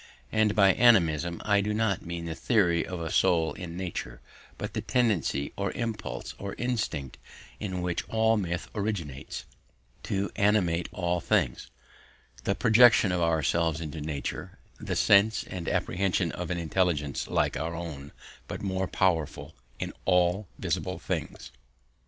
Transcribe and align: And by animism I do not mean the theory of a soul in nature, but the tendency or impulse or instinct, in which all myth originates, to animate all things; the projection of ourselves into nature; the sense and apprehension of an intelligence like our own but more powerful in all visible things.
And 0.31 0.55
by 0.55 0.73
animism 0.73 1.39
I 1.45 1.61
do 1.61 1.75
not 1.75 2.03
mean 2.03 2.25
the 2.25 2.33
theory 2.33 2.83
of 2.83 2.99
a 2.99 3.11
soul 3.11 3.53
in 3.53 3.77
nature, 3.77 4.19
but 4.57 4.73
the 4.73 4.81
tendency 4.81 5.53
or 5.55 5.71
impulse 5.73 6.33
or 6.39 6.55
instinct, 6.55 7.19
in 7.59 7.83
which 7.83 8.03
all 8.09 8.35
myth 8.35 8.67
originates, 8.73 9.45
to 10.01 10.31
animate 10.35 10.89
all 10.91 11.19
things; 11.21 11.69
the 12.45 12.55
projection 12.55 13.11
of 13.11 13.21
ourselves 13.21 13.79
into 13.79 14.01
nature; 14.01 14.57
the 14.79 14.95
sense 14.95 15.43
and 15.43 15.69
apprehension 15.69 16.31
of 16.31 16.49
an 16.49 16.57
intelligence 16.57 17.27
like 17.27 17.55
our 17.55 17.75
own 17.75 18.11
but 18.47 18.63
more 18.63 18.87
powerful 18.87 19.53
in 19.77 19.93
all 20.05 20.47
visible 20.57 20.97
things. 20.97 21.51